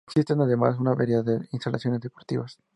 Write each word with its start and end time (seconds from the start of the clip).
Existe 0.15 0.33
además 0.33 0.79
una 0.79 0.95
variedad 0.95 1.23
de 1.23 1.47
instalaciones 1.51 2.01
deportivas. 2.01 2.57